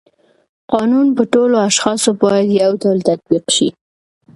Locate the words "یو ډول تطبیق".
2.61-3.45